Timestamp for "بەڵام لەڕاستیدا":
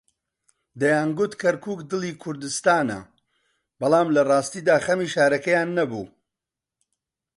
3.79-4.75